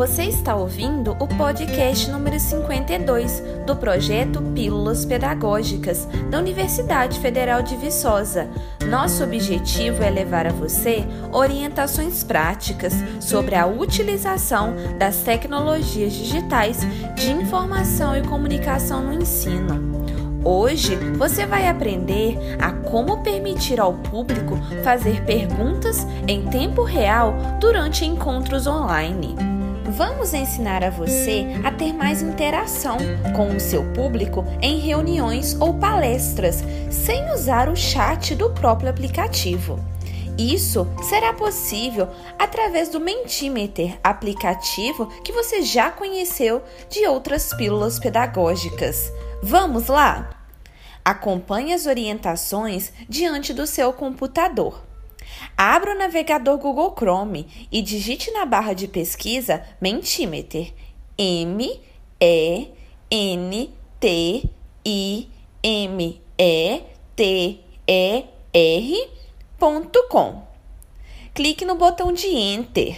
[0.00, 7.76] Você está ouvindo o podcast número 52 do projeto Pílulas Pedagógicas da Universidade Federal de
[7.76, 8.48] Viçosa.
[8.88, 16.78] Nosso objetivo é levar a você orientações práticas sobre a utilização das tecnologias digitais
[17.14, 20.00] de informação e comunicação no ensino.
[20.42, 28.06] Hoje você vai aprender a como permitir ao público fazer perguntas em tempo real durante
[28.06, 29.59] encontros online.
[29.90, 32.96] Vamos ensinar a você a ter mais interação
[33.34, 39.80] com o seu público em reuniões ou palestras, sem usar o chat do próprio aplicativo.
[40.38, 42.08] Isso será possível
[42.38, 49.12] através do Mentimeter, aplicativo que você já conheceu de outras pílulas pedagógicas.
[49.42, 50.30] Vamos lá?
[51.04, 54.89] Acompanhe as orientações diante do seu computador.
[55.62, 60.72] Abra o navegador Google Chrome e digite na barra de pesquisa Mentimeter.
[61.18, 61.78] M
[62.18, 62.68] E
[63.10, 64.42] N T
[64.86, 65.28] I
[65.62, 66.82] M E
[67.14, 70.42] T E R.com.
[71.34, 72.96] Clique no botão de Enter.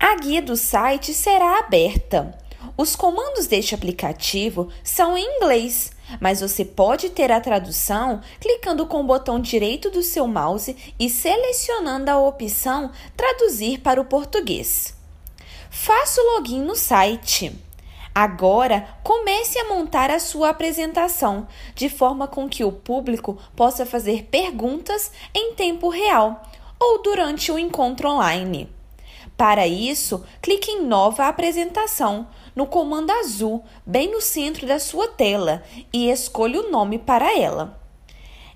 [0.00, 2.38] A guia do site será aberta.
[2.74, 9.00] Os comandos deste aplicativo são em inglês, mas você pode ter a tradução clicando com
[9.00, 14.94] o botão direito do seu mouse e selecionando a opção Traduzir para o português.
[15.70, 17.52] Faça o login no site.
[18.14, 24.24] Agora, comece a montar a sua apresentação, de forma com que o público possa fazer
[24.24, 26.42] perguntas em tempo real
[26.80, 28.68] ou durante o encontro online.
[29.36, 32.26] Para isso, clique em Nova apresentação
[32.58, 37.78] no comando azul, bem no centro da sua tela, e escolha o nome para ela.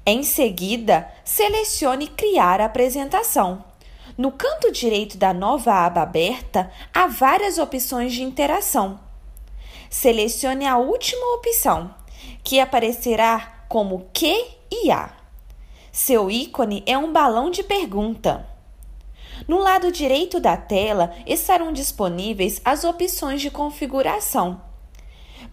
[0.04, 3.64] Em seguida, selecione Criar apresentação.
[4.18, 8.98] No canto direito da nova aba aberta, há várias opções de interação.
[9.88, 11.94] Selecione a última opção,
[12.42, 14.34] que aparecerá como Q
[14.68, 15.12] e A.
[15.92, 18.51] Seu ícone é um balão de pergunta.
[19.48, 24.60] No lado direito da tela estarão disponíveis as opções de configuração.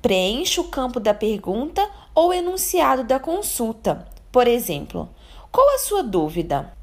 [0.01, 4.07] Preencha o campo da pergunta ou enunciado da consulta.
[4.31, 5.09] Por exemplo,
[5.51, 6.73] qual a sua dúvida?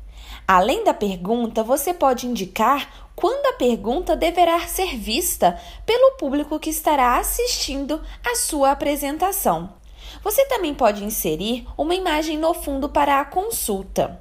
[0.46, 6.70] Além da pergunta, você pode indicar quando a pergunta deverá ser vista pelo público que
[6.70, 9.74] estará assistindo a sua apresentação.
[10.22, 14.20] Você também pode inserir uma imagem no fundo para a consulta.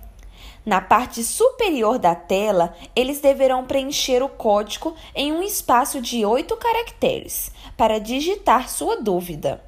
[0.65, 6.55] na parte superior da tela, eles deverão preencher o código em um espaço de oito
[6.55, 9.63] caracteres para digitar sua dúvida.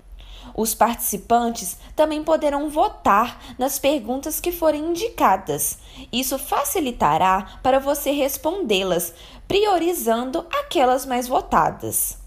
[0.55, 5.79] Os participantes também poderão votar nas perguntas que forem indicadas.
[6.11, 9.13] Isso facilitará para você respondê-las,
[9.47, 12.22] priorizando aquelas mais votadas.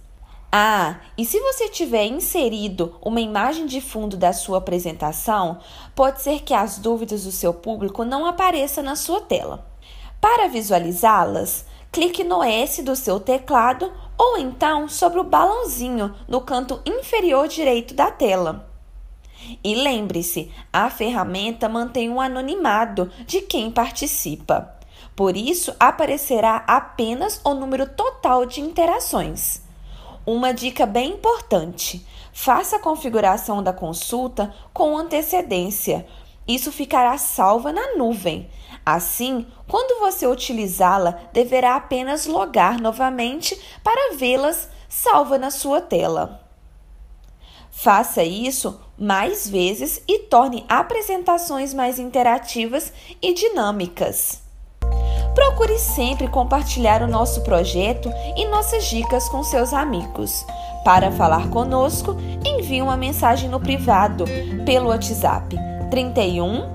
[0.50, 5.58] Ah, e se você tiver inserido uma imagem de fundo da sua apresentação,
[5.94, 9.66] pode ser que as dúvidas do seu público não apareçam na sua tela.
[10.20, 16.80] Para visualizá-las, clique no S do seu teclado ou então sobre o balãozinho no canto
[16.86, 18.68] inferior direito da tela.
[19.62, 24.74] E lembre-se, a ferramenta mantém um anonimado de quem participa.
[25.14, 29.65] Por isso, aparecerá apenas o número total de interações.
[30.26, 36.04] Uma dica bem importante: faça a configuração da consulta com antecedência.
[36.48, 38.50] Isso ficará salva na nuvem.
[38.84, 46.40] Assim, quando você utilizá-la, deverá apenas logar novamente para vê-las salva na sua tela.
[47.70, 54.45] Faça isso mais vezes e torne apresentações mais interativas e dinâmicas.
[55.36, 60.46] Procure sempre compartilhar o nosso projeto e nossas dicas com seus amigos.
[60.82, 64.24] Para falar conosco, envie uma mensagem no privado
[64.64, 65.54] pelo WhatsApp
[65.90, 66.74] 31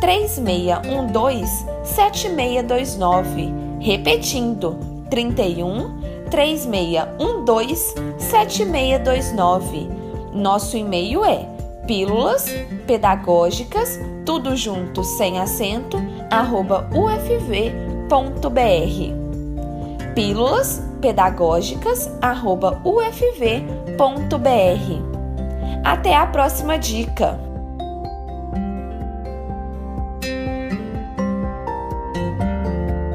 [0.00, 3.52] 3612 7629.
[3.78, 4.78] Repetindo,
[5.10, 6.00] 31
[6.30, 9.90] 3612 7629.
[10.32, 11.46] Nosso e-mail é
[11.86, 12.46] pílulas
[12.86, 15.98] pedagógicas, tudo junto sem acento,
[16.30, 19.12] arroba ufv ufv.br.
[20.14, 22.10] Pílulas pedagógicas
[22.84, 23.58] ufv.br.
[25.84, 27.47] Até a próxima dica!